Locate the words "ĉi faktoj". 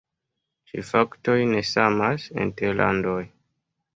0.71-1.35